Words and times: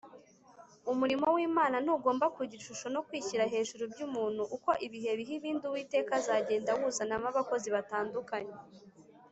Umurimo 0.91 1.25
w’Imana 1.35 1.75
ntugomba 1.83 2.25
kugira 2.35 2.59
ishusho 2.61 2.87
no 2.95 3.01
kwishyira 3.07 3.43
hejuru 3.53 3.83
by’umuntu. 3.93 4.41
Uko 4.55 4.69
ibihe 4.85 5.11
biha 5.19 5.33
ibindi 5.39 5.63
Uwiteka 5.65 6.11
azagenda 6.19 6.69
awuzanamo 6.75 7.25
abakozi 7.31 7.67
batandukanye 7.75 8.55